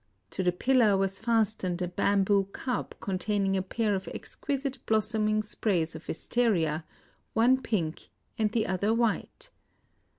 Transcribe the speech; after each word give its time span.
To 0.31 0.41
the 0.41 0.51
pillar 0.51 0.97
was 0.97 1.19
fastened 1.19 1.79
a 1.79 1.87
bamboo 1.87 2.45
cup 2.45 2.95
containing 2.99 3.55
a 3.55 3.61
pair 3.61 3.93
of 3.93 4.07
exquisite 4.07 4.83
blossoming 4.87 5.43
sprays 5.43 5.93
of 5.93 6.07
wistaria,— 6.07 6.83
one 7.33 7.61
pink 7.61 8.09
and 8.35 8.51
the 8.51 8.65
other 8.65 8.95
white. 8.95 9.51